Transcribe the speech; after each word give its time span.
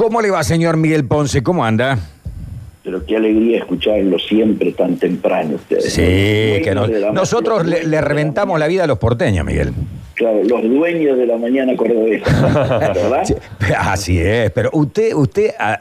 ¿Cómo 0.00 0.22
le 0.22 0.30
va, 0.30 0.42
señor 0.42 0.78
Miguel 0.78 1.04
Ponce? 1.04 1.42
¿Cómo 1.42 1.62
anda? 1.62 1.98
Pero 2.82 3.04
qué 3.04 3.16
alegría 3.18 3.58
escucharlo 3.58 4.18
siempre 4.18 4.72
tan 4.72 4.96
temprano 4.96 5.56
ustedes. 5.56 5.92
Sí, 5.92 6.00
que 6.64 6.72
no- 6.74 6.86
nosotros 7.12 7.66
le, 7.66 7.84
le 7.84 8.00
reventamos 8.00 8.58
la 8.58 8.66
vida 8.66 8.84
a 8.84 8.86
los 8.86 8.96
porteños, 8.96 9.44
Miguel. 9.44 9.74
Claro, 10.14 10.42
los 10.42 10.62
dueños 10.62 11.18
de 11.18 11.26
la 11.26 11.36
mañana 11.36 11.76
cordobesa, 11.76 12.30
¿verdad? 12.94 13.24
Sí, 13.26 13.34
Así 13.78 14.18
es, 14.18 14.50
pero 14.52 14.70
usted, 14.72 15.12
usted 15.12 15.50
ah, 15.58 15.80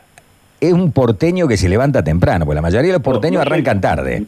es 0.60 0.74
un 0.74 0.92
porteño 0.92 1.48
que 1.48 1.56
se 1.56 1.70
levanta 1.70 2.04
temprano, 2.04 2.44
porque 2.46 2.56
la 2.56 2.62
mayoría 2.62 2.88
de 2.92 2.98
los 2.98 3.02
porteños 3.02 3.36
No, 3.40 3.46
no 3.46 3.50
soy- 3.50 3.54
arrancan 3.54 3.80
tarde. 3.80 4.24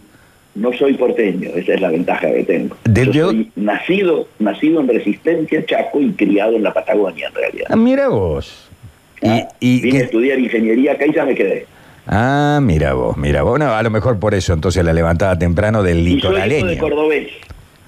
No 0.56 0.72
soy 0.72 0.94
porteño, 0.94 1.50
esa 1.54 1.74
es 1.74 1.82
la 1.82 1.90
ventaja 1.90 2.28
que 2.32 2.46
tengo. 2.46 2.78
De- 2.86 3.08
Yo 3.08 3.12
yo- 3.12 3.26
soy 3.32 3.52
nacido, 3.58 4.28
nacido 4.40 4.80
en 4.80 4.88
Resistencia, 4.88 5.66
Chaco, 5.66 6.00
y 6.00 6.12
criado 6.14 6.56
en 6.56 6.64
la 6.64 6.74
Patagonia, 6.74 7.28
en 7.28 7.36
realidad. 7.36 7.66
Ah, 7.70 7.76
mira 7.76 8.08
vos. 8.08 8.70
Y, 9.22 9.28
Ah, 9.30 9.48
y 9.60 9.82
Vine 9.82 10.00
a 10.00 10.04
estudiar 10.04 10.40
ingeniería 10.40 10.94
acá 10.94 11.06
y 11.06 11.14
ya 11.14 11.26
me 11.26 11.36
quedé. 11.36 11.66
ah, 12.08 12.60
mira 12.62 12.94
vos, 12.94 13.16
mira 13.18 13.44
vos. 13.44 13.60
No, 13.60 13.72
a 13.74 13.84
lo 13.84 13.90
mejor 13.90 14.20
por 14.20 14.34
eso 14.34 14.54
entonces 14.54 14.84
la 14.84 14.94
levantada 14.94 15.38
temprano 15.38 15.84
del 15.84 16.00
Y 16.00 16.04
soy 16.04 16.18
hijo 16.18 16.28
litoraleño. 16.30 16.66
de 16.68 16.78
cordobés. 16.78 17.28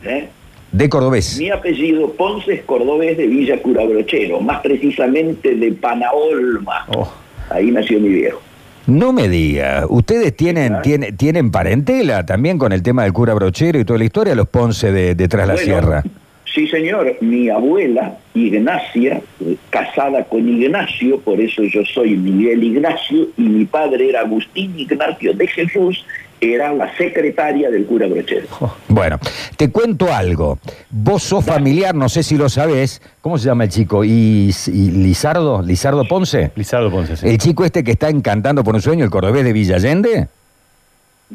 ¿eh? 0.04 0.28
De 0.72 0.90
cordobés. 0.90 1.38
Mi 1.40 1.50
apellido 1.52 2.12
Ponce 2.14 2.54
es 2.54 2.62
cordobés 2.64 3.18
de 3.18 3.28
Villa 3.28 3.62
Curabrochero, 3.62 4.40
más 4.42 4.62
precisamente 4.62 5.56
de 5.56 5.72
Panaolma. 5.72 6.86
Oh. 6.96 7.12
Ahí 7.50 7.72
nació 7.72 8.00
mi 8.00 8.10
viejo. 8.10 8.42
No 8.86 9.14
me 9.14 9.30
diga, 9.30 9.86
¿ustedes 9.88 10.36
tienen, 10.36 10.82
tienen, 10.82 11.16
tienen 11.16 11.52
parentela 11.52 12.26
también 12.26 12.58
con 12.58 12.74
el 12.74 12.84
tema 12.84 13.04
del 13.04 13.14
cura 13.14 13.34
brochero 13.34 13.80
y 13.80 13.86
toda 13.86 13.98
la 14.00 14.06
historia, 14.06 14.36
los 14.36 14.48
Ponce 14.50 14.92
de, 14.92 15.16
de 15.16 15.28
Tras 15.28 15.48
la 15.48 15.54
Bueno, 15.54 15.66
Sierra? 15.66 16.04
Sí, 16.54 16.68
señor. 16.68 17.18
Mi 17.22 17.50
abuela, 17.50 18.18
Ignacia, 18.36 19.22
eh, 19.40 19.56
casada 19.72 20.24
con 20.26 20.48
Ignacio, 20.48 21.20
por 21.20 21.40
eso 21.40 21.64
yo 21.64 21.84
soy 21.84 22.16
Miguel 22.16 22.64
Ignacio, 22.64 23.28
y 23.38 23.42
mi 23.42 23.66
padre 23.66 24.10
era 24.10 24.22
Agustín 24.22 24.78
Ignacio 24.78 25.34
de 25.34 25.48
Jesús, 25.48 26.06
era 26.40 26.72
la 26.74 26.96
secretaria 26.96 27.72
del 27.72 27.86
cura 27.86 28.06
Brochero. 28.06 28.48
Bueno, 28.88 29.18
te 29.58 29.72
cuento 29.72 30.14
algo. 30.14 30.60
Vos 30.92 31.24
sos 31.24 31.44
familiar, 31.44 31.96
no 31.96 32.10
sé 32.10 32.22
si 32.22 32.38
lo 32.38 32.50
sabés. 32.50 33.02
¿Cómo 33.22 33.40
se 33.40 33.46
llama 33.46 33.64
el 33.64 33.70
chico? 33.72 34.04
¿Y, 34.04 34.54
y 34.68 34.92
Lizardo? 34.92 35.64
¿Lizardo 35.64 36.08
Ponce? 36.08 36.52
Lizardo 36.56 36.92
Ponce, 36.92 37.18
sí. 37.18 37.28
¿El 37.28 37.38
chico 37.40 37.66
este 37.66 37.84
que 37.84 37.92
está 37.92 38.10
encantando 38.10 38.64
por 38.64 38.76
un 38.76 38.82
sueño, 38.82 39.06
el 39.06 39.10
cordobés 39.10 39.44
de 39.44 39.54
Villallende? 39.54 40.28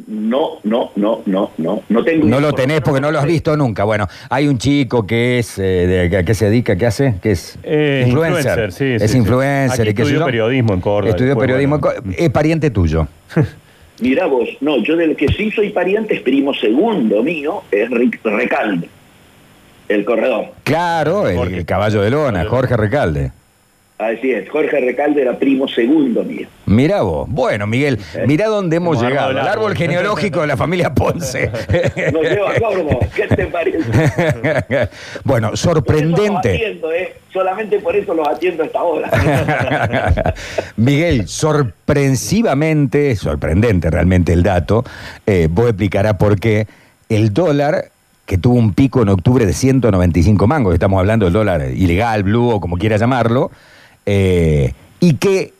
No, 0.07 0.59
no, 0.65 0.91
no, 0.97 1.23
no, 1.27 1.51
no. 1.59 1.83
No 1.89 2.05
tengo 2.05 2.27
No 2.27 2.41
lo 2.41 2.53
tenés 2.53 2.81
porque 2.81 3.01
no 3.01 3.11
lo 3.11 3.19
has 3.19 3.27
visto 3.27 3.57
nunca. 3.57 3.85
Bueno, 3.85 4.07
hay 4.31 4.47
un 4.49 4.59
chico 4.59 5.07
que 5.07 5.39
es, 5.39 5.59
eh, 5.59 6.09
de, 6.11 6.17
¿a 6.17 6.23
qué 6.25 6.35
se 6.35 6.47
dedica? 6.47 6.77
¿Qué 6.77 6.87
hace? 6.87 7.15
Que 7.23 7.33
es 7.33 7.59
Eh, 7.63 8.05
influencer, 8.07 8.73
sí, 8.73 8.85
Es 8.93 9.03
sí, 9.03 9.09
sí. 9.09 9.19
influencer. 9.19 9.81
Aquí 9.83 9.91
y 9.91 9.95
qué 9.95 10.03
sé 10.05 10.09
estudió 10.11 10.25
periodismo 10.27 10.75
en 10.75 10.81
Córdoba, 10.81 11.11
Estudió 11.11 11.29
después, 11.31 11.47
periodismo 11.47 11.75
en 11.77 11.81
bueno. 11.81 11.97
Córdoba. 12.03 12.15
Es 12.19 12.31
pariente 12.31 12.71
tuyo. 12.71 13.09
Mirá 14.01 14.27
vos, 14.27 14.49
no, 14.61 14.77
yo 14.83 14.97
del 14.97 15.17
que 15.17 15.27
sí 15.29 15.51
soy 15.51 15.71
pariente 15.71 16.15
es 16.15 16.21
primo 16.21 16.55
segundo 16.55 17.23
mío, 17.23 17.63
es 17.73 17.91
Recalde, 18.23 18.89
el 19.89 20.05
corredor. 20.05 20.47
Claro, 20.63 21.29
el, 21.29 21.55
el 21.55 21.65
caballo 21.67 22.01
de 22.03 22.11
lona, 22.11 22.45
Jorge 22.45 22.77
Recalde. 22.77 23.33
Así 23.99 24.31
es, 24.31 24.49
Jorge 24.49 24.79
Recalde 24.81 25.23
era 25.23 25.37
primo 25.37 25.67
segundo 25.67 26.23
mío. 26.23 26.47
Mirá 26.67 27.03
vos. 27.03 27.29
Bueno, 27.29 27.67
Miguel, 27.67 27.99
mirá 28.29 28.47
dónde 28.47 28.77
hemos 28.77 29.03
llegado. 29.03 29.33
El 29.33 29.39
árbol 29.39 29.75
genealógico 29.75 30.41
de 30.41 30.47
la 30.47 30.57
familia 30.57 30.95
Ponce. 30.95 31.51
Nos 32.13 32.23
lleva 32.23 32.53
gordo, 32.61 33.01
¿qué 33.17 33.27
te 33.27 33.47
parece? 33.47 33.79
bueno, 35.25 35.49
Por 35.49 35.55
eso 35.55 35.75
los 35.75 35.85
sorprendente. 35.85 36.55
atiendo, 36.55 36.93
¿eh? 36.93 37.13
Solamente 37.33 37.81
por 37.81 37.97
eso 37.97 38.15
los 38.15 38.29
atiendo 38.29 38.63
a 38.63 38.67
esta 38.67 38.83
hora. 38.83 40.35
Miguel, 40.77 41.27
sorpresivamente, 41.27 43.17
sorprendente 43.17 43.91
realmente 43.91 44.33
el 44.33 44.45
dato, 44.45 44.85
eh, 45.27 45.49
vos 45.51 45.67
explicarás 45.71 46.15
por 46.15 46.39
qué 46.39 46.69
el 47.09 47.35
dólar 47.35 47.87
que 48.27 48.39
tuvo 48.39 48.55
un 48.59 48.75
pico 48.75 49.03
en 49.03 49.09
octubre 49.09 49.45
de 49.45 49.53
195 49.53 50.47
mangos, 50.47 50.75
estamos 50.75 51.01
hablando 51.01 51.27
del 51.27 51.33
dólar 51.33 51.63
ilegal, 51.71 52.23
blue 52.23 52.51
o 52.51 52.61
como 52.61 52.77
quiera 52.77 52.97
llamarlo, 52.97 53.51
eh, 54.11 54.73
y 55.01 55.15
que 55.17 55.53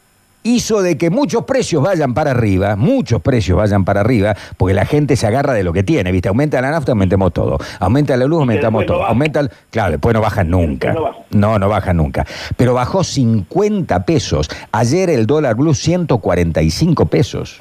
hizo 0.43 0.81
de 0.81 0.97
que 0.97 1.11
muchos 1.11 1.45
precios 1.45 1.83
vayan 1.83 2.15
para 2.15 2.31
arriba, 2.31 2.75
muchos 2.77 3.21
precios 3.21 3.59
vayan 3.59 3.85
para 3.85 4.01
arriba, 4.01 4.35
porque 4.57 4.73
la 4.73 4.87
gente 4.87 5.15
se 5.17 5.27
agarra 5.27 5.53
de 5.53 5.63
lo 5.63 5.75
que 5.75 5.83
tiene, 5.83 6.11
¿viste? 6.11 6.29
Aumenta 6.31 6.59
la 6.63 6.71
nafta, 6.71 6.93
aumentemos 6.93 7.35
todo. 7.35 7.59
Aumenta 7.81 8.17
la 8.17 8.25
luz, 8.25 8.41
aumentamos 8.41 8.83
no 8.83 8.87
todo. 8.87 8.99
baja. 9.01 9.11
Aumenta 9.11 9.41
el- 9.41 9.51
Claro, 9.71 9.91
después 9.93 10.15
no 10.15 10.23
bajan 10.23 10.49
nunca. 10.49 10.95
No 10.95 11.03
baja. 11.03 11.19
No, 11.31 11.59
no 11.59 11.69
baja 11.69 11.93
nunca. 11.93 12.25
Pero 12.57 12.73
bajó 12.73 13.05
50 13.05 14.07
pesos. 14.07 14.49
Ayer 14.73 15.11
el 15.11 15.27
dólar 15.27 15.55
blue 15.57 15.75
145 15.75 17.05
pesos. 17.07 17.59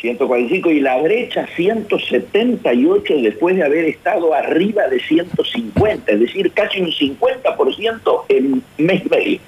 145 0.00 0.70
y 0.70 0.80
la 0.80 0.96
brecha 1.02 1.46
178 1.56 3.14
después 3.22 3.56
de 3.56 3.64
haber 3.64 3.84
estado 3.86 4.34
arriba 4.34 4.82
de 4.88 5.00
150, 5.00 6.12
es 6.12 6.20
decir, 6.20 6.50
casi 6.52 6.80
un 6.80 6.90
50% 6.90 8.24
en 8.28 8.62
mes 8.78 9.02
medio. 9.10 9.40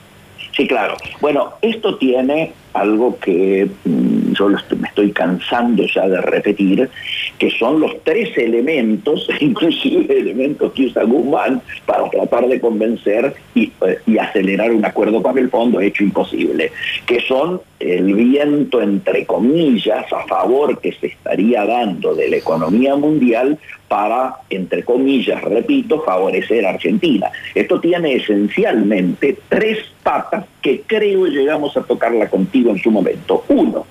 Sí, 0.57 0.67
claro. 0.67 0.97
Bueno, 1.21 1.53
esto 1.61 1.97
tiene 1.99 2.53
algo 2.73 3.19
que 3.19 3.69
mm, 3.85 4.33
yo 4.33 4.49
me 4.49 4.89
estoy 4.89 5.13
cansando 5.13 5.85
ya 5.87 6.09
de 6.09 6.21
repetir, 6.23 6.89
que 7.39 7.51
son 7.51 7.81
los 7.81 8.03
tres 8.05 8.37
elementos, 8.37 9.29
inclusive 9.41 10.19
elementos 10.19 10.73
que 10.73 10.87
usa 10.87 11.05
Guzmán 11.05 11.61
para 11.85 12.09
tratar 12.11 12.49
de 12.49 12.61
convencer 12.61 13.35
y, 13.55 13.73
eh, 13.87 13.99
y 14.07 14.19
acelerar 14.19 14.73
un 14.73 14.85
acuerdo 14.85 15.23
con 15.23 15.37
el 15.39 15.51
fondo 15.51 15.81
hecho 15.81 16.05
imposible, 16.05 16.73
que 17.07 17.21
son 17.21 17.61
el 17.79 18.15
viento, 18.15 18.81
entre 18.81 19.27
comillas, 19.27 20.11
a 20.13 20.25
favor 20.27 20.81
que 20.81 20.93
se 20.93 21.09
estaría 21.09 21.65
dando 21.65 22.15
de 22.15 22.29
la 22.29 22.37
economía 22.37 22.97
mundial 22.97 23.59
para, 23.89 24.37
entre 24.51 24.83
comillas, 24.83 25.43
repito, 25.43 26.03
favorecer 26.03 26.67
a 26.67 26.71
Argentina. 26.71 27.31
Esto 27.55 27.81
tiene 27.81 28.15
esencialmente 28.15 29.37
tres 29.49 29.79
patas 30.03 30.47
que 30.63 30.83
creo 30.87 31.27
llegamos 31.27 31.77
a 31.77 31.83
tocarla 31.83 32.29
contigo 32.29 32.71
en 32.71 32.79
su 32.79 32.91
momento. 32.91 33.45
Uno, 33.49 33.87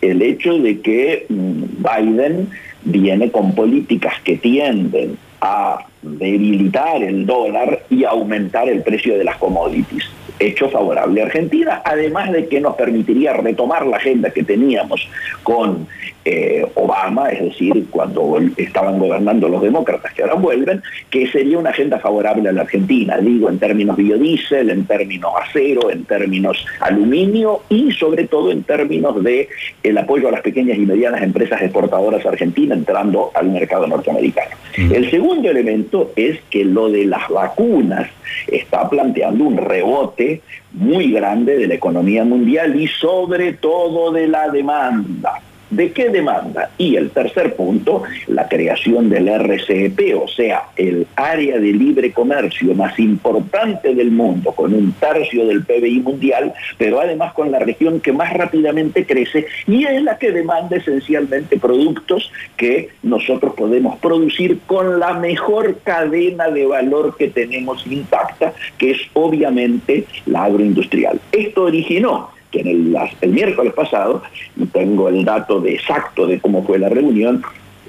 el 0.00 0.20
hecho 0.22 0.58
de 0.58 0.80
que 0.80 1.26
mm, 1.28 1.62
Biden 1.78 2.48
viene 2.84 3.30
con 3.30 3.54
políticas 3.54 4.20
que 4.22 4.36
tienden 4.36 5.18
a 5.40 5.84
debilitar 6.02 7.02
el 7.02 7.26
dólar 7.26 7.84
y 7.90 8.04
aumentar 8.04 8.68
el 8.68 8.82
precio 8.82 9.16
de 9.18 9.24
las 9.24 9.36
commodities. 9.38 10.04
Hecho 10.42 10.68
favorable 10.68 11.22
a 11.22 11.26
Argentina, 11.26 11.82
además 11.84 12.32
de 12.32 12.48
que 12.48 12.60
nos 12.60 12.74
permitiría 12.74 13.32
retomar 13.32 13.86
la 13.86 13.98
agenda 13.98 14.30
que 14.30 14.42
teníamos 14.42 15.08
con 15.44 15.86
eh, 16.24 16.64
Obama, 16.74 17.30
es 17.30 17.42
decir, 17.42 17.86
cuando 17.90 18.38
estaban 18.56 18.98
gobernando 18.98 19.48
los 19.48 19.62
demócratas 19.62 20.12
que 20.12 20.22
ahora 20.22 20.34
vuelven, 20.34 20.82
que 21.10 21.26
sería 21.28 21.58
una 21.58 21.70
agenda 21.70 21.98
favorable 21.98 22.48
a 22.48 22.52
la 22.52 22.62
Argentina, 22.62 23.18
digo, 23.18 23.48
en 23.48 23.58
términos 23.58 23.96
biodiesel, 23.96 24.70
en 24.70 24.84
términos 24.84 25.32
acero, 25.40 25.90
en 25.90 26.04
términos 26.04 26.64
aluminio 26.80 27.62
y 27.68 27.92
sobre 27.92 28.28
todo 28.28 28.52
en 28.52 28.62
términos 28.62 29.22
de 29.22 29.48
el 29.82 29.98
apoyo 29.98 30.28
a 30.28 30.32
las 30.32 30.42
pequeñas 30.42 30.78
y 30.78 30.86
medianas 30.86 31.22
empresas 31.22 31.60
exportadoras 31.60 32.24
argentinas 32.24 32.78
entrando 32.78 33.30
al 33.34 33.50
mercado 33.50 33.86
norteamericano. 33.86 34.56
El 34.76 35.10
segundo 35.10 35.50
elemento 35.50 36.12
es 36.16 36.40
que 36.50 36.64
lo 36.64 36.88
de 36.88 37.04
las 37.04 37.28
vacunas 37.28 38.08
está 38.46 38.88
planteando 38.88 39.44
un 39.44 39.56
rebote 39.56 40.31
muy 40.72 41.12
grande 41.12 41.58
de 41.58 41.66
la 41.66 41.74
economía 41.74 42.24
mundial 42.24 42.80
y 42.80 42.88
sobre 42.88 43.52
todo 43.54 44.12
de 44.12 44.28
la 44.28 44.48
demanda. 44.48 45.40
¿De 45.72 45.90
qué 45.90 46.10
demanda? 46.10 46.68
Y 46.76 46.96
el 46.96 47.08
tercer 47.12 47.56
punto, 47.56 48.02
la 48.26 48.46
creación 48.46 49.08
del 49.08 49.26
RCEP, 49.26 50.22
o 50.22 50.28
sea, 50.28 50.64
el 50.76 51.06
área 51.16 51.58
de 51.58 51.72
libre 51.72 52.12
comercio 52.12 52.74
más 52.74 52.98
importante 52.98 53.94
del 53.94 54.10
mundo, 54.10 54.52
con 54.52 54.74
un 54.74 54.92
tercio 54.92 55.46
del 55.46 55.64
PBI 55.64 56.00
mundial, 56.00 56.52
pero 56.76 57.00
además 57.00 57.32
con 57.32 57.50
la 57.50 57.58
región 57.58 58.00
que 58.00 58.12
más 58.12 58.34
rápidamente 58.34 59.06
crece 59.06 59.46
y 59.66 59.84
es 59.84 60.02
la 60.02 60.18
que 60.18 60.30
demanda 60.30 60.76
esencialmente 60.76 61.58
productos 61.58 62.30
que 62.58 62.90
nosotros 63.02 63.54
podemos 63.54 63.98
producir 63.98 64.58
con 64.66 65.00
la 65.00 65.14
mejor 65.14 65.78
cadena 65.84 66.50
de 66.50 66.66
valor 66.66 67.16
que 67.16 67.28
tenemos 67.28 67.86
intacta, 67.86 68.52
que 68.76 68.90
es 68.90 68.98
obviamente 69.14 70.04
la 70.26 70.44
agroindustrial. 70.44 71.18
Esto 71.32 71.62
originó 71.62 72.28
que 72.52 72.60
en 72.60 72.68
el, 72.68 73.32
miércoles 73.32 73.72
pasado, 73.72 74.22
y 74.56 74.66
tengo 74.66 75.08
el 75.08 75.24
dato 75.24 75.64
exacto 75.66 76.26
de 76.26 76.38
cómo 76.38 76.64
fue 76.64 76.78
la 76.78 76.88
reunión, 76.88 77.42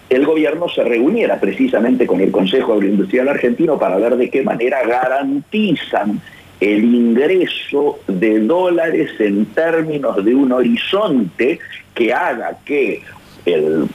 el 0.10 0.26
gobierno 0.26 0.68
se 0.70 0.84
reuniera 0.84 1.40
precisamente 1.40 2.08
con 2.08 2.22
el 2.22 2.32
Consejo 2.32 2.74
Agroindustrial 2.74 3.30
Argentino 3.30 3.78
para 3.78 3.98
ver 3.98 4.16
de 4.18 4.30
qué 4.30 4.42
manera 4.42 4.84
garantizan 4.86 6.22
el 6.60 6.84
ingreso 6.86 8.00
de 8.08 8.40
dólares 8.40 9.12
en 9.20 9.46
términos 9.48 10.24
de 10.24 10.34
un 10.34 10.52
horizonte 10.52 11.60
que 11.94 12.14
haga 12.14 12.58
que 12.64 13.02
el- 13.46 13.88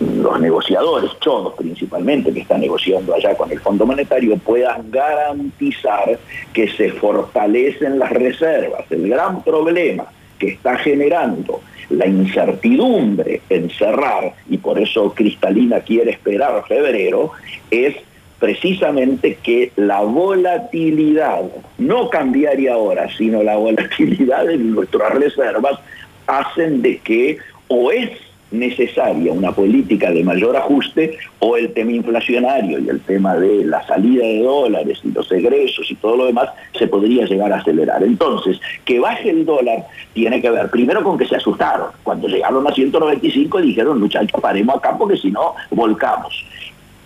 los 0.00 0.40
negociadores, 0.40 1.10
todos 1.20 1.54
principalmente, 1.54 2.32
que 2.32 2.40
están 2.40 2.60
negociando 2.60 3.14
allá 3.14 3.34
con 3.36 3.50
el 3.50 3.60
Fondo 3.60 3.86
Monetario, 3.86 4.36
puedan 4.38 4.90
garantizar 4.90 6.18
que 6.52 6.68
se 6.68 6.92
fortalecen 6.92 7.98
las 7.98 8.10
reservas. 8.10 8.84
El 8.90 9.08
gran 9.08 9.42
problema 9.42 10.06
que 10.38 10.48
está 10.48 10.76
generando 10.76 11.60
la 11.90 12.06
incertidumbre 12.06 13.42
en 13.48 13.70
cerrar, 13.70 14.32
y 14.48 14.58
por 14.58 14.78
eso 14.78 15.12
Cristalina 15.14 15.80
quiere 15.80 16.12
esperar 16.12 16.64
febrero, 16.66 17.32
es 17.70 17.94
precisamente 18.38 19.38
que 19.40 19.70
la 19.76 20.00
volatilidad, 20.00 21.42
no 21.78 22.10
cambiaría 22.10 22.74
ahora, 22.74 23.08
sino 23.16 23.42
la 23.42 23.56
volatilidad 23.56 24.46
de 24.46 24.56
nuestras 24.56 25.14
reservas, 25.14 25.78
hacen 26.26 26.82
de 26.82 26.98
que 26.98 27.38
o 27.68 27.92
es 27.92 28.10
necesaria 28.52 29.32
una 29.32 29.52
política 29.52 30.10
de 30.10 30.22
mayor 30.22 30.56
ajuste 30.56 31.16
o 31.40 31.56
el 31.56 31.72
tema 31.72 31.92
inflacionario 31.92 32.78
y 32.78 32.88
el 32.88 33.00
tema 33.00 33.34
de 33.36 33.64
la 33.64 33.84
salida 33.86 34.24
de 34.24 34.42
dólares 34.42 35.00
y 35.02 35.10
los 35.10 35.30
egresos 35.32 35.90
y 35.90 35.94
todo 35.96 36.16
lo 36.16 36.26
demás 36.26 36.48
se 36.78 36.86
podría 36.86 37.24
llegar 37.24 37.52
a 37.52 37.56
acelerar. 37.56 38.02
Entonces, 38.02 38.60
que 38.84 39.00
baje 39.00 39.30
el 39.30 39.44
dólar 39.44 39.86
tiene 40.12 40.40
que 40.40 40.50
ver 40.50 40.70
primero 40.70 41.02
con 41.02 41.18
que 41.18 41.26
se 41.26 41.36
asustaron. 41.36 41.88
Cuando 42.02 42.28
llegaron 42.28 42.66
a 42.66 42.72
195 42.72 43.60
dijeron, 43.60 44.00
muchachos, 44.00 44.40
paremos 44.40 44.76
acá 44.76 44.96
porque 44.96 45.16
si 45.16 45.30
no, 45.30 45.54
volcamos. 45.70 46.44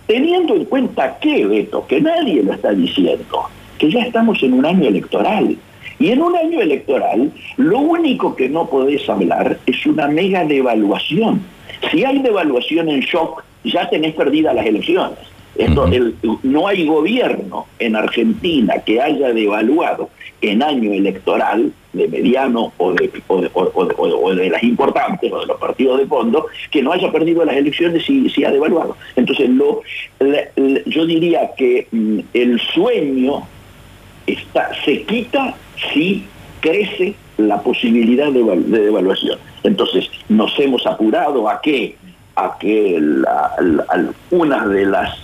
Teniendo 0.05 0.55
en 0.55 0.65
cuenta 0.65 1.17
que, 1.19 1.45
Beto, 1.45 1.85
que 1.85 1.99
nadie 1.99 2.41
lo 2.43 2.53
está 2.53 2.71
diciendo, 2.71 3.43
que 3.77 3.91
ya 3.91 4.01
estamos 4.01 4.41
en 4.41 4.53
un 4.53 4.65
año 4.65 4.87
electoral. 4.87 5.57
Y 5.99 6.11
en 6.11 6.21
un 6.21 6.35
año 6.35 6.61
electoral, 6.61 7.31
lo 7.57 7.79
único 7.79 8.35
que 8.35 8.47
no 8.47 8.67
podés 8.67 9.09
hablar 9.09 9.57
es 9.77 9.85
una 9.85 10.07
mega 10.07 10.43
devaluación. 10.45 11.41
Si 11.91 12.03
hay 12.03 12.19
devaluación 12.19 12.89
en 12.89 13.01
shock, 13.01 13.43
ya 13.63 13.89
tenés 13.89 14.15
perdidas 14.15 14.55
las 14.55 14.65
elecciones. 14.65 15.19
no 16.43 16.67
hay 16.67 16.85
gobierno 16.85 17.65
en 17.79 17.95
Argentina 17.95 18.75
que 18.85 19.01
haya 19.01 19.33
devaluado 19.33 20.09
en 20.41 20.61
año 20.61 20.93
electoral 20.93 21.71
de 21.93 22.07
mediano 22.07 22.71
o 22.77 22.93
de, 22.93 23.09
o 23.27 24.35
de, 24.35 24.49
las 24.49 24.63
importantes 24.63 25.31
o 25.31 25.39
de 25.39 25.45
los 25.47 25.59
partidos 25.59 25.99
de 25.99 26.05
fondo 26.05 26.45
que 26.69 26.83
no 26.83 26.91
haya 26.91 27.11
perdido 27.11 27.43
las 27.43 27.55
elecciones 27.55 28.07
y 28.07 28.29
si 28.29 28.43
ha 28.43 28.51
devaluado. 28.51 28.95
Entonces 29.15 29.49
lo, 29.49 29.81
yo 30.85 31.05
diría 31.05 31.51
que 31.57 31.87
mm, 31.91 32.19
el 32.33 32.59
sueño 32.59 33.47
está, 34.27 34.69
se 34.85 35.01
quita 35.03 35.55
si 35.91 36.25
crece 36.67 37.15
la 37.37 37.61
posibilidad 37.61 38.31
de, 38.31 38.43
devaluación. 38.43 39.37
Entonces, 39.63 40.09
nos 40.29 40.57
hemos 40.59 40.85
apurado 40.85 41.47
a 41.49 41.61
que, 41.61 41.95
a 42.35 42.57
que 42.59 43.01
algunas 43.89 44.69
de 44.69 44.85
las 44.85 45.17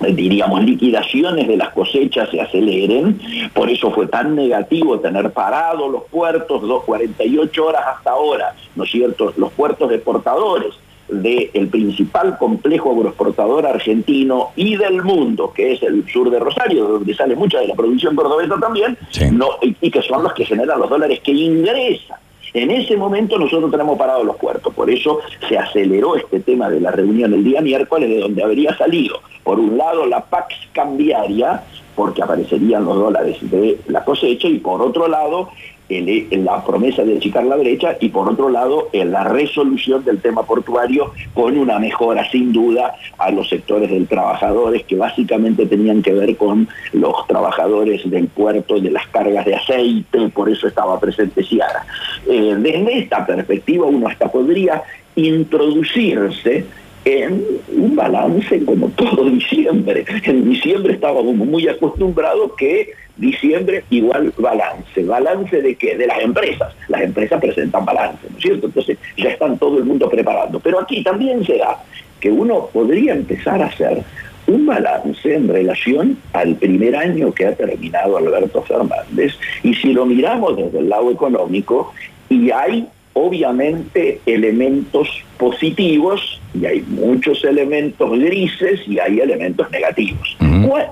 diríamos, 0.00 0.62
liquidaciones 0.62 1.48
de 1.48 1.56
las 1.56 1.70
cosechas 1.70 2.28
se 2.30 2.40
aceleren, 2.40 3.18
por 3.54 3.70
eso 3.70 3.90
fue 3.90 4.06
tan 4.06 4.36
negativo 4.36 5.00
tener 5.00 5.30
parados 5.30 5.90
los 5.90 6.04
puertos, 6.04 6.62
2.48 6.62 7.58
horas 7.60 7.82
hasta 7.96 8.10
ahora, 8.10 8.54
¿no 8.76 8.84
es 8.84 8.90
cierto?, 8.90 9.32
los 9.36 9.50
puertos 9.52 9.90
exportadores 9.90 10.74
del 11.08 11.68
principal 11.68 12.36
complejo 12.38 12.92
agroexportador 12.92 13.66
argentino 13.66 14.50
y 14.56 14.76
del 14.76 15.02
mundo, 15.02 15.52
que 15.54 15.72
es 15.72 15.82
el 15.82 16.06
sur 16.08 16.30
de 16.30 16.38
Rosario, 16.38 16.84
donde 16.86 17.14
sale 17.14 17.36
mucha 17.36 17.60
de 17.60 17.68
la 17.68 17.74
producción 17.74 18.16
cordobesa 18.16 18.58
también, 18.58 18.96
no, 19.32 19.50
y, 19.62 19.90
que 19.90 20.02
son 20.02 20.22
los 20.22 20.32
que 20.34 20.44
generan 20.44 20.80
los 20.80 20.90
dólares 20.90 21.20
que 21.20 21.32
ingresan. 21.32 22.18
En 22.54 22.70
ese 22.70 22.96
momento 22.96 23.38
nosotros 23.38 23.70
tenemos 23.70 23.98
parados 23.98 24.24
los 24.24 24.36
puertos, 24.36 24.72
por 24.72 24.90
eso 24.90 25.20
se 25.48 25.58
aceleró 25.58 26.16
este 26.16 26.40
tema 26.40 26.70
de 26.70 26.80
la 26.80 26.90
reunión 26.90 27.34
el 27.34 27.44
día 27.44 27.60
miércoles, 27.60 28.08
de 28.08 28.20
donde 28.20 28.42
habría 28.42 28.76
salido, 28.76 29.20
por 29.44 29.60
un 29.60 29.76
lado, 29.76 30.06
la 30.06 30.24
PAX 30.24 30.54
cambiaria, 30.72 31.62
porque 31.94 32.22
aparecerían 32.22 32.84
los 32.84 32.96
dólares 32.96 33.36
de 33.42 33.78
la 33.88 34.04
cosecha, 34.04 34.48
y 34.48 34.58
por 34.58 34.82
otro 34.82 35.06
lado, 35.06 35.50
la 35.88 36.64
promesa 36.64 37.04
de 37.04 37.16
achicar 37.16 37.44
la 37.44 37.56
brecha 37.56 37.96
y 38.00 38.08
por 38.08 38.28
otro 38.28 38.48
lado 38.48 38.88
la 38.92 39.24
resolución 39.24 40.04
del 40.04 40.20
tema 40.20 40.42
portuario 40.42 41.12
con 41.32 41.56
una 41.56 41.78
mejora 41.78 42.28
sin 42.30 42.52
duda 42.52 42.94
a 43.18 43.30
los 43.30 43.48
sectores 43.48 43.90
del 43.90 44.08
trabajadores 44.08 44.84
que 44.84 44.96
básicamente 44.96 45.66
tenían 45.66 46.02
que 46.02 46.12
ver 46.12 46.36
con 46.36 46.68
los 46.92 47.26
trabajadores 47.26 48.08
del 48.10 48.26
puerto 48.28 48.80
de 48.80 48.90
las 48.90 49.06
cargas 49.08 49.44
de 49.44 49.54
aceite, 49.54 50.28
por 50.30 50.48
eso 50.48 50.66
estaba 50.66 50.98
presente 50.98 51.42
Ciara. 51.42 51.86
Eh, 52.28 52.56
desde 52.58 52.98
esta 52.98 53.24
perspectiva 53.24 53.86
uno 53.86 54.08
hasta 54.08 54.30
podría 54.30 54.82
introducirse 55.14 56.64
en 57.06 57.40
un 57.76 57.94
balance 57.94 58.64
como 58.64 58.88
todo 58.90 59.30
diciembre. 59.30 60.04
En 60.24 60.50
diciembre 60.50 60.94
estábamos 60.94 61.36
muy 61.36 61.68
acostumbrados 61.68 62.52
que 62.58 62.90
diciembre 63.16 63.84
igual 63.90 64.32
balance. 64.36 65.04
¿Balance 65.04 65.62
de 65.62 65.76
qué? 65.76 65.96
De 65.96 66.08
las 66.08 66.20
empresas. 66.20 66.74
Las 66.88 67.02
empresas 67.02 67.40
presentan 67.40 67.84
balance, 67.84 68.26
¿no 68.28 68.36
es 68.36 68.42
cierto? 68.42 68.66
Entonces 68.66 68.98
ya 69.16 69.30
están 69.30 69.56
todo 69.56 69.78
el 69.78 69.84
mundo 69.84 70.10
preparando. 70.10 70.58
Pero 70.58 70.80
aquí 70.80 71.04
también 71.04 71.46
se 71.46 71.58
da 71.58 71.80
que 72.18 72.30
uno 72.30 72.68
podría 72.72 73.14
empezar 73.14 73.62
a 73.62 73.66
hacer 73.66 74.02
un 74.48 74.66
balance 74.66 75.32
en 75.32 75.48
relación 75.48 76.18
al 76.32 76.56
primer 76.56 76.96
año 76.96 77.32
que 77.32 77.46
ha 77.46 77.54
terminado 77.54 78.16
Alberto 78.16 78.62
Fernández 78.62 79.34
y 79.62 79.74
si 79.74 79.92
lo 79.92 80.06
miramos 80.06 80.56
desde 80.56 80.78
el 80.78 80.88
lado 80.88 81.10
económico 81.10 81.92
y 82.28 82.50
hay 82.50 82.88
obviamente 83.16 84.20
elementos 84.26 85.08
positivos 85.38 86.38
y 86.54 86.66
hay 86.66 86.82
muchos 86.82 87.42
elementos 87.44 88.10
grises 88.10 88.80
y 88.86 88.98
hay 88.98 89.20
elementos 89.20 89.70
negativos. 89.70 90.36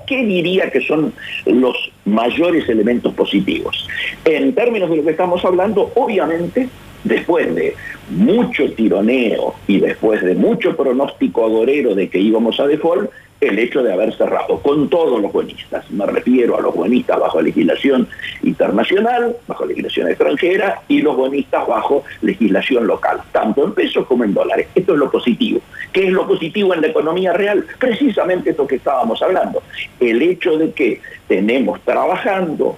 ¿Qué 0.06 0.24
diría 0.24 0.70
que 0.70 0.80
son 0.80 1.12
los 1.44 1.76
mayores 2.06 2.66
elementos 2.68 3.12
positivos? 3.12 3.86
En 4.24 4.54
términos 4.54 4.88
de 4.88 4.96
lo 4.96 5.04
que 5.04 5.10
estamos 5.10 5.44
hablando, 5.44 5.90
obviamente, 5.94 6.68
después 7.04 7.54
de 7.54 7.74
mucho 8.10 8.70
tironeo 8.72 9.54
y 9.66 9.80
después 9.80 10.22
de 10.22 10.34
mucho 10.34 10.76
pronóstico 10.76 11.44
agorero 11.44 11.94
de 11.94 12.08
que 12.08 12.18
íbamos 12.18 12.58
a 12.58 12.66
default, 12.66 13.10
el 13.48 13.58
hecho 13.58 13.82
de 13.82 13.92
haber 13.92 14.14
cerrado 14.16 14.58
con 14.60 14.88
todos 14.88 15.20
los 15.20 15.32
buenistas. 15.32 15.90
Me 15.90 16.06
refiero 16.06 16.58
a 16.58 16.60
los 16.60 16.74
buenistas 16.74 17.18
bajo 17.18 17.40
legislación 17.40 18.08
internacional, 18.42 19.36
bajo 19.46 19.66
legislación 19.66 20.08
extranjera 20.08 20.82
y 20.88 21.02
los 21.02 21.16
buenistas 21.16 21.66
bajo 21.66 22.04
legislación 22.22 22.86
local, 22.86 23.20
tanto 23.32 23.64
en 23.64 23.72
pesos 23.72 24.06
como 24.06 24.24
en 24.24 24.34
dólares. 24.34 24.68
Esto 24.74 24.94
es 24.94 24.98
lo 24.98 25.10
positivo. 25.10 25.60
¿Qué 25.92 26.06
es 26.06 26.12
lo 26.12 26.26
positivo 26.26 26.74
en 26.74 26.80
la 26.80 26.88
economía 26.88 27.32
real? 27.32 27.64
Precisamente 27.78 28.50
esto 28.50 28.66
que 28.66 28.76
estábamos 28.76 29.22
hablando. 29.22 29.62
El 30.00 30.22
hecho 30.22 30.58
de 30.58 30.72
que 30.72 31.00
tenemos 31.28 31.80
trabajando 31.82 32.76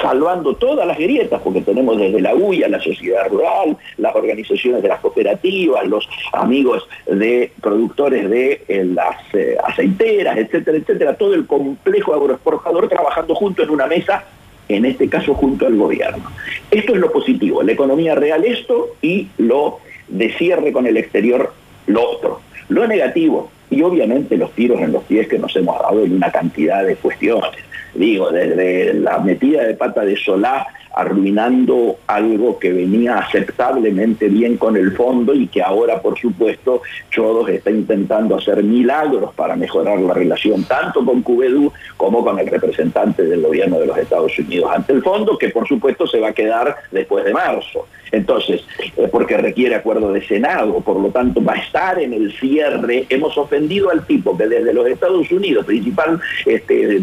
salvando 0.00 0.54
todas 0.54 0.86
las 0.86 0.98
grietas, 0.98 1.40
porque 1.42 1.60
tenemos 1.60 1.98
desde 1.98 2.20
la 2.20 2.34
UIA, 2.34 2.68
la 2.68 2.80
sociedad 2.80 3.28
rural, 3.28 3.76
las 3.98 4.14
organizaciones 4.14 4.82
de 4.82 4.88
las 4.88 5.00
cooperativas, 5.00 5.86
los 5.86 6.08
amigos 6.32 6.88
de 7.06 7.52
productores 7.60 8.28
de 8.28 8.62
eh, 8.68 8.84
las 8.84 9.16
eh, 9.34 9.56
aceiteras, 9.62 10.36
etcétera, 10.38 10.78
etcétera, 10.78 11.14
todo 11.16 11.34
el 11.34 11.46
complejo 11.46 12.14
agroexportador 12.14 12.88
trabajando 12.88 13.34
junto 13.34 13.62
en 13.62 13.70
una 13.70 13.86
mesa, 13.86 14.24
en 14.68 14.84
este 14.84 15.08
caso 15.08 15.34
junto 15.34 15.66
al 15.66 15.76
gobierno. 15.76 16.24
Esto 16.70 16.94
es 16.94 17.00
lo 17.00 17.12
positivo, 17.12 17.62
la 17.62 17.72
economía 17.72 18.14
real 18.14 18.44
esto 18.44 18.96
y 19.02 19.28
lo 19.38 19.78
de 20.08 20.32
cierre 20.32 20.72
con 20.72 20.86
el 20.86 20.96
exterior 20.96 21.52
lo 21.86 22.10
otro. 22.10 22.40
Lo 22.68 22.86
negativo, 22.86 23.50
y 23.70 23.82
obviamente 23.82 24.36
los 24.36 24.52
tiros 24.52 24.80
en 24.80 24.92
los 24.92 25.02
pies 25.04 25.28
que 25.28 25.38
nos 25.38 25.54
hemos 25.56 25.78
dado 25.80 26.04
en 26.04 26.14
una 26.14 26.30
cantidad 26.30 26.84
de 26.84 26.96
cuestiones 26.96 27.50
digo, 27.94 28.30
desde 28.30 28.94
la 28.94 29.18
metida 29.18 29.64
de 29.64 29.74
pata 29.74 30.04
de 30.04 30.16
Solá 30.16 30.66
arruinando 30.94 31.96
algo 32.06 32.58
que 32.58 32.72
venía 32.72 33.18
aceptablemente 33.18 34.28
bien 34.28 34.56
con 34.56 34.76
el 34.76 34.92
fondo 34.92 35.34
y 35.34 35.46
que 35.46 35.62
ahora, 35.62 36.00
por 36.00 36.18
supuesto, 36.18 36.82
Chodos 37.10 37.48
está 37.48 37.70
intentando 37.70 38.36
hacer 38.36 38.62
milagros 38.62 39.34
para 39.34 39.56
mejorar 39.56 39.98
la 40.00 40.14
relación 40.14 40.64
tanto 40.64 41.04
con 41.04 41.22
Cubedú 41.22 41.72
como 41.96 42.24
con 42.24 42.38
el 42.38 42.46
representante 42.46 43.24
del 43.24 43.42
gobierno 43.42 43.78
de 43.78 43.86
los 43.86 43.98
Estados 43.98 44.38
Unidos 44.38 44.70
ante 44.74 44.92
el 44.92 45.02
fondo, 45.02 45.38
que 45.38 45.48
por 45.48 45.66
supuesto 45.66 46.06
se 46.06 46.20
va 46.20 46.28
a 46.28 46.32
quedar 46.32 46.76
después 46.90 47.24
de 47.24 47.32
marzo. 47.32 47.86
Entonces, 48.12 48.62
eh, 48.96 49.08
porque 49.10 49.38
requiere 49.38 49.74
acuerdo 49.74 50.12
de 50.12 50.24
Senado, 50.26 50.80
por 50.80 51.00
lo 51.00 51.08
tanto 51.08 51.42
va 51.42 51.54
a 51.54 51.60
estar 51.60 51.98
en 51.98 52.12
el 52.12 52.30
cierre. 52.38 53.06
Hemos 53.08 53.36
ofendido 53.38 53.90
al 53.90 54.06
tipo 54.06 54.36
que 54.36 54.46
desde 54.46 54.74
los 54.74 54.86
Estados 54.86 55.30
Unidos, 55.32 55.64
principal 55.64 56.20
este, 56.44 57.02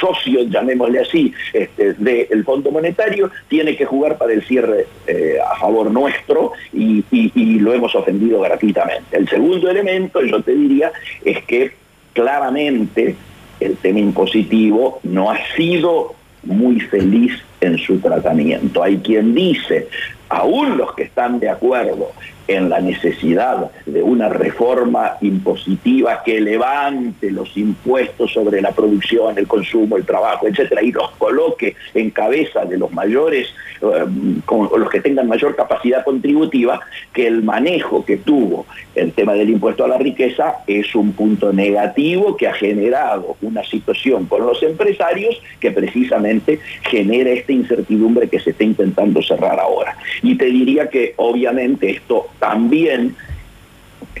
socio, 0.00 0.44
llamémosle 0.44 1.00
así, 1.00 1.34
este, 1.52 1.94
del 1.94 2.44
Fondo 2.44 2.70
Monetario, 2.70 3.23
tiene 3.48 3.76
que 3.76 3.84
jugar 3.86 4.18
para 4.18 4.32
el 4.32 4.42
cierre 4.44 4.86
eh, 5.06 5.38
a 5.44 5.58
favor 5.58 5.90
nuestro 5.90 6.52
y, 6.72 7.04
y 7.10 7.58
lo 7.58 7.72
hemos 7.72 7.94
ofendido 7.94 8.40
gratuitamente. 8.40 9.16
El 9.16 9.28
segundo 9.28 9.70
elemento, 9.70 10.22
yo 10.22 10.42
te 10.42 10.54
diría, 10.54 10.92
es 11.24 11.42
que 11.44 11.72
claramente 12.12 13.16
el 13.60 13.76
tema 13.76 13.98
impositivo 13.98 15.00
no 15.02 15.30
ha 15.30 15.38
sido 15.56 16.14
muy 16.42 16.80
feliz 16.80 17.32
en 17.60 17.78
su 17.78 17.98
tratamiento. 17.98 18.82
Hay 18.82 18.98
quien 18.98 19.34
dice, 19.34 19.88
aún 20.28 20.76
los 20.76 20.94
que 20.94 21.04
están 21.04 21.40
de 21.40 21.48
acuerdo 21.48 22.12
en 22.46 22.68
la 22.68 22.80
necesidad 22.80 23.70
de 23.86 24.02
una 24.02 24.28
reforma 24.28 25.16
impositiva 25.20 26.22
que 26.22 26.40
levante 26.40 27.30
los 27.30 27.56
impuestos 27.56 28.32
sobre 28.32 28.60
la 28.60 28.72
producción, 28.72 29.38
el 29.38 29.46
consumo, 29.46 29.96
el 29.96 30.04
trabajo, 30.04 30.46
etcétera, 30.46 30.82
y 30.82 30.92
los 30.92 31.10
coloque 31.12 31.74
en 31.94 32.10
cabeza 32.10 32.64
de 32.64 32.76
los 32.76 32.92
mayores, 32.92 33.48
eh, 33.80 34.04
con 34.44 34.68
los 34.78 34.90
que 34.90 35.00
tengan 35.00 35.28
mayor 35.28 35.56
capacidad 35.56 36.04
contributiva, 36.04 36.80
que 37.12 37.26
el 37.26 37.42
manejo 37.42 38.04
que 38.04 38.18
tuvo 38.18 38.66
el 38.94 39.12
tema 39.12 39.34
del 39.34 39.50
impuesto 39.50 39.84
a 39.84 39.88
la 39.88 39.98
riqueza 39.98 40.56
es 40.66 40.94
un 40.94 41.12
punto 41.12 41.52
negativo 41.52 42.36
que 42.36 42.46
ha 42.46 42.52
generado 42.54 43.36
una 43.42 43.64
situación 43.64 44.26
con 44.26 44.46
los 44.46 44.62
empresarios 44.62 45.40
que 45.60 45.70
precisamente 45.70 46.60
genera 46.82 47.30
esta 47.30 47.52
incertidumbre 47.52 48.28
que 48.28 48.40
se 48.40 48.50
está 48.50 48.64
intentando 48.64 49.22
cerrar 49.22 49.58
ahora. 49.58 49.96
Y 50.22 50.36
te 50.36 50.46
diría 50.46 50.88
que 50.88 51.14
obviamente 51.16 51.90
esto 51.90 52.28
también 52.44 53.16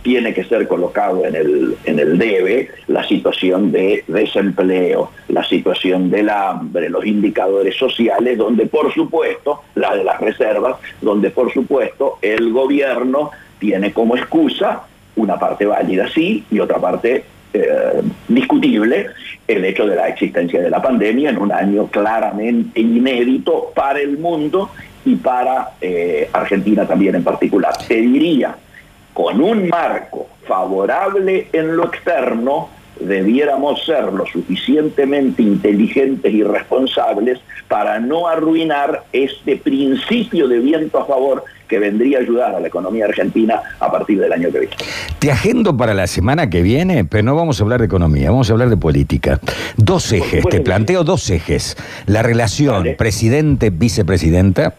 tiene 0.02 0.32
que 0.32 0.44
ser 0.44 0.66
colocado 0.66 1.26
en 1.26 1.34
el, 1.34 1.76
en 1.84 1.98
el 1.98 2.18
debe 2.18 2.70
la 2.88 3.06
situación 3.06 3.70
de 3.70 4.02
desempleo, 4.06 5.10
la 5.28 5.44
situación 5.44 6.10
del 6.10 6.30
hambre, 6.30 6.88
los 6.88 7.04
indicadores 7.04 7.76
sociales, 7.76 8.38
donde 8.38 8.66
por 8.66 8.92
supuesto, 8.94 9.62
la 9.74 9.94
de 9.94 10.04
las 10.04 10.20
reservas, 10.20 10.76
donde 11.02 11.30
por 11.30 11.52
supuesto 11.52 12.18
el 12.22 12.50
gobierno 12.50 13.30
tiene 13.58 13.92
como 13.92 14.16
excusa 14.16 14.84
una 15.16 15.38
parte 15.38 15.66
válida 15.66 16.08
sí 16.08 16.44
y 16.50 16.58
otra 16.60 16.78
parte 16.78 17.24
eh, 17.52 18.02
discutible 18.26 19.08
el 19.46 19.64
hecho 19.64 19.86
de 19.86 19.96
la 19.96 20.08
existencia 20.08 20.60
de 20.62 20.70
la 20.70 20.80
pandemia 20.80 21.30
en 21.30 21.38
un 21.38 21.52
año 21.52 21.86
claramente 21.88 22.80
inédito 22.80 23.70
para 23.74 24.00
el 24.00 24.18
mundo 24.18 24.70
y 25.04 25.16
para 25.16 25.72
eh, 25.80 26.28
Argentina 26.32 26.86
también 26.86 27.14
en 27.14 27.24
particular. 27.24 27.76
Te 27.86 27.96
diría, 27.96 28.56
con 29.12 29.40
un 29.40 29.68
marco 29.68 30.28
favorable 30.46 31.48
en 31.52 31.76
lo 31.76 31.86
externo, 31.86 32.68
debiéramos 33.00 33.84
ser 33.84 34.12
lo 34.12 34.24
suficientemente 34.26 35.42
inteligentes 35.42 36.32
y 36.32 36.42
responsables 36.42 37.40
para 37.68 37.98
no 37.98 38.28
arruinar 38.28 39.04
este 39.12 39.56
principio 39.56 40.48
de 40.48 40.58
viento 40.60 40.98
a 40.98 41.06
favor 41.06 41.44
que 41.68 41.78
vendría 41.78 42.18
a 42.18 42.20
ayudar 42.20 42.54
a 42.54 42.60
la 42.60 42.68
economía 42.68 43.06
argentina 43.06 43.60
a 43.80 43.90
partir 43.90 44.20
del 44.20 44.32
año 44.32 44.50
que 44.52 44.60
viene. 44.60 44.76
Te 45.18 45.32
agendo 45.32 45.76
para 45.76 45.94
la 45.94 46.06
semana 46.06 46.50
que 46.50 46.62
viene, 46.62 47.04
pero 47.04 47.22
no 47.22 47.34
vamos 47.34 47.58
a 47.58 47.64
hablar 47.64 47.80
de 47.80 47.86
economía, 47.86 48.30
vamos 48.30 48.50
a 48.50 48.52
hablar 48.52 48.68
de 48.68 48.76
política. 48.76 49.40
Dos 49.76 50.12
ejes, 50.12 50.44
te 50.48 50.60
planteo 50.60 51.04
dos 51.04 51.30
ejes. 51.30 51.76
La 52.06 52.22
relación 52.22 52.94
presidente-vicepresidenta 52.98 54.74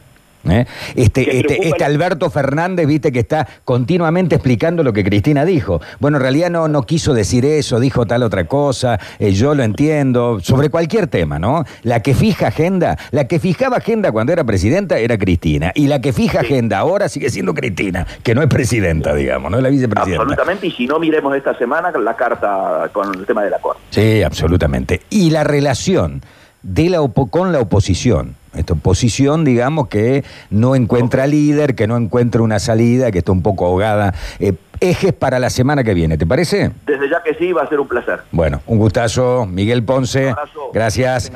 ¿eh? 0.49 0.65
Este, 0.95 1.39
este, 1.39 1.67
este, 1.67 1.83
Alberto 1.83 2.29
Fernández, 2.29 2.87
viste, 2.87 3.11
que 3.11 3.19
está 3.19 3.47
continuamente 3.63 4.35
explicando 4.35 4.83
lo 4.83 4.93
que 4.93 5.03
Cristina 5.03 5.45
dijo. 5.45 5.81
Bueno, 5.99 6.17
en 6.17 6.23
realidad 6.23 6.49
no, 6.49 6.67
no 6.67 6.83
quiso 6.83 7.13
decir 7.13 7.45
eso, 7.45 7.79
dijo 7.79 8.05
tal 8.05 8.23
otra 8.23 8.45
cosa, 8.45 8.99
eh, 9.19 9.31
yo 9.31 9.55
lo 9.55 9.63
entiendo, 9.63 10.39
sobre 10.41 10.69
cualquier 10.69 11.07
tema, 11.07 11.39
¿no? 11.39 11.63
La 11.83 12.01
que 12.01 12.13
fija 12.13 12.47
agenda, 12.47 12.97
la 13.11 13.27
que 13.27 13.39
fijaba 13.39 13.77
agenda 13.77 14.11
cuando 14.11 14.33
era 14.33 14.43
presidenta 14.43 14.97
era 14.97 15.17
Cristina, 15.17 15.71
y 15.75 15.87
la 15.87 16.01
que 16.01 16.13
fija 16.13 16.41
agenda 16.41 16.79
ahora 16.79 17.09
sigue 17.09 17.29
siendo 17.29 17.53
Cristina, 17.53 18.05
que 18.23 18.35
no 18.35 18.41
es 18.41 18.47
presidenta, 18.47 19.13
digamos, 19.13 19.51
no 19.51 19.57
es 19.57 19.63
la 19.63 19.69
vicepresidenta. 19.69 20.23
Absolutamente, 20.23 20.67
y 20.67 20.71
si 20.71 20.87
no 20.87 20.99
miremos 20.99 21.35
esta 21.35 21.57
semana 21.57 21.91
la 21.91 22.15
carta 22.15 22.89
con 22.91 23.13
el 23.15 23.25
tema 23.25 23.43
de 23.43 23.49
la 23.49 23.59
Corte. 23.59 23.81
Sí, 23.89 24.23
absolutamente. 24.23 25.01
Y 25.09 25.29
la 25.29 25.43
relación 25.43 26.21
de 26.61 26.89
la 26.89 26.99
con 27.29 27.51
la 27.51 27.59
oposición 27.59 28.35
esta 28.55 28.73
oposición, 28.73 29.43
digamos, 29.43 29.87
que 29.87 30.23
no 30.49 30.75
encuentra 30.75 31.27
líder, 31.27 31.75
que 31.75 31.87
no 31.87 31.97
encuentra 31.97 32.41
una 32.41 32.59
salida, 32.59 33.11
que 33.11 33.19
está 33.19 33.31
un 33.31 33.41
poco 33.41 33.65
ahogada. 33.65 34.13
Eh, 34.39 34.53
ejes 34.79 35.13
para 35.13 35.39
la 35.39 35.49
semana 35.49 35.83
que 35.83 35.93
viene, 35.93 36.17
¿te 36.17 36.25
parece? 36.25 36.71
Desde 36.85 37.09
ya 37.09 37.21
que 37.23 37.33
sí, 37.35 37.51
va 37.51 37.63
a 37.63 37.69
ser 37.69 37.79
un 37.79 37.87
placer. 37.87 38.19
Bueno, 38.31 38.61
un 38.67 38.77
gustazo, 38.77 39.45
Miguel 39.45 39.83
Ponce. 39.83 40.33
Gracias. 40.73 41.31